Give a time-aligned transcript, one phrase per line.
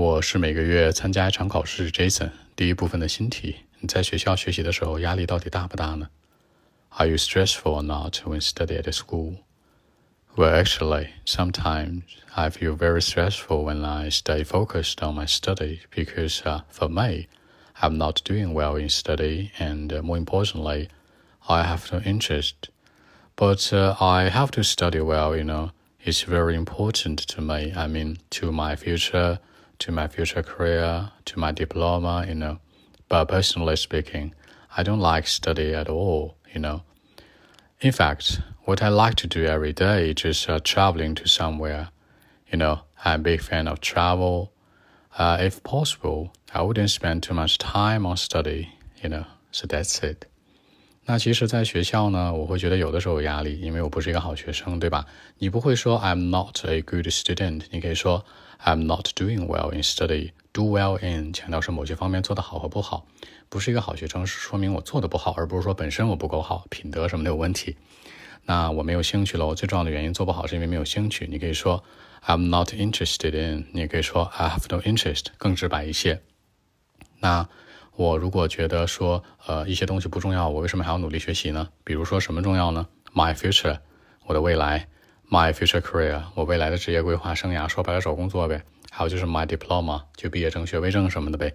[0.00, 2.30] 我是每个月参加一场考试，Jason。
[2.54, 6.08] 第一部分的新题：你在学校学习的时候压力到底大不大呢？
[6.90, 9.36] Are you stressful or not when study at school?
[10.36, 12.02] Well, actually, sometimes
[12.34, 17.28] I feel very stressful when I stay focused on my study because, uh, for me,
[17.80, 20.88] I'm not doing well in study, and uh, more importantly,
[21.48, 22.70] I have no interest.
[23.34, 25.70] But uh, I have to study well, you know.
[26.04, 27.72] It's very important to me.
[27.74, 29.38] I mean, to my future,
[29.80, 32.58] to my future career, to my diploma, you know.
[33.08, 34.34] But personally speaking,
[34.76, 36.82] I don't like study at all, you know.
[37.80, 41.88] In fact, what I like to do every day is just uh, traveling to somewhere.
[42.50, 44.50] You know, I'm a big fan of travel.
[45.18, 48.68] Uh, if possible, I wouldn't spend too much time on study,
[49.02, 49.24] you know.
[49.50, 50.26] So that's it.
[51.08, 55.06] 那其实，在学校呢，我会觉得有的时候有压力，因为我不是一个好学生，对吧？
[55.38, 58.24] 你不会说 I'm not a good student，你可以说
[58.63, 60.31] I'm not doing well in study。
[60.53, 63.05] Do well in 强调是某些方面做得好和不好，
[63.49, 67.77] 不是一个好学生，是说明我做的不好，而不是说本身我不够好，品德什么的有问题。
[68.45, 71.27] 那我没有兴趣了，我最重要的原因做不好是因为没有兴趣。
[71.29, 71.83] 你可以说
[72.25, 76.21] I'm not interested in，你也可以说 I have no interest，更直白一些。
[77.19, 77.47] 那
[77.95, 81.69] 我如果觉得说，呃，一些东西不重要，我为什么还要努力学习呢？
[81.83, 83.79] 比如说什么重要呢？My future，
[84.25, 84.87] 我的未来
[85.31, 87.69] ；My future career，我未来的职业规划生涯。
[87.69, 88.61] 说白了，找工作呗。
[88.91, 91.53] 还有就是 My diploma，就毕业证、学位证什么的呗。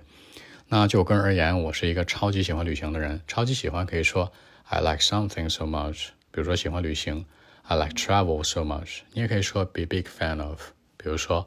[0.68, 3.20] 那就我个人而言，我是一个超级喜欢旅行的人。
[3.28, 4.32] 超级喜欢可以说
[4.64, 6.06] I like something so much。
[6.30, 7.26] 比如说喜欢旅行
[7.64, 9.00] ，I like travel so much。
[9.12, 10.70] 你也可以说 be big fan of。
[10.96, 11.46] 比如说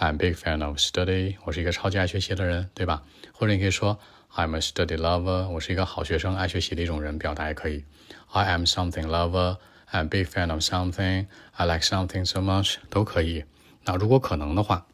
[0.00, 3.04] I'm big fan of study，我是一个超级爱学习的人，对吧？
[3.32, 3.96] 或者你可以说。
[4.36, 7.82] I'm a study lover，我是一个好学生，爱学习的一种人，表达也可以。
[8.30, 9.56] I am something lover
[9.91, 13.45] lover，I'm big fan of something，I like something so much，都可以。
[13.85, 14.87] 那如果可能的话，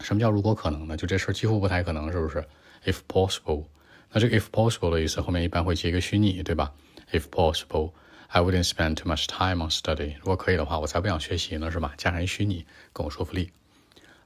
[0.00, 0.96] 什么叫如果可能呢？
[0.96, 2.44] 就这事儿几乎不太可能，是不是？
[2.84, 3.66] If possible，
[4.10, 6.72] 那这个 if possible 的意思后面一般会接一个虚拟，对吧？
[7.12, 10.16] If possible，I wouldn't spend too much time on study。
[10.18, 11.94] 如果可以的话，我才不想学习呢，是吧？
[11.96, 13.52] 加上一虚拟，更有说服力。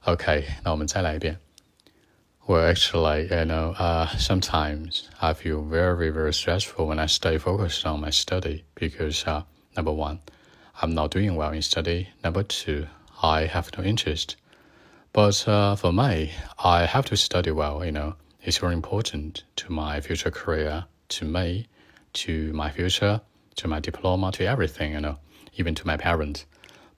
[0.05, 1.39] OK，那我们再来一遍。
[2.47, 7.99] Well, actually, you know, uh, sometimes I feel very, very stressful when I stay focused on
[7.99, 9.43] my study because, uh,
[9.76, 10.20] number one,
[10.80, 12.08] I'm not doing well in study.
[12.24, 12.86] Number two,
[13.22, 14.36] I have no interest.
[15.12, 18.14] But uh, for me, I have to study well, you know.
[18.42, 21.68] It's very important to my future career, to me,
[22.14, 23.20] to my future,
[23.56, 25.18] to my diploma, to everything, you know,
[25.56, 26.46] even to my parents.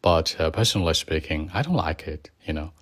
[0.01, 2.73] But uh, personally speaking, I don't like it, you know.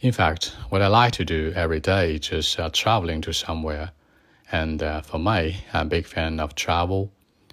[0.00, 3.90] In fact, what I like to do every day is just uh, traveling to somewhere.
[4.52, 7.10] And uh, for me, I'm a big fan of travel.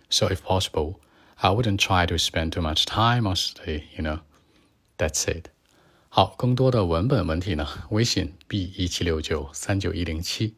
[0.10, 1.00] So if possible,
[1.37, 4.21] I wouldn't try to spend too much time on study, you know.
[4.99, 5.47] That's it.
[6.09, 10.57] 好，更多的文本问题呢，微信 b 一七六九三九一零七。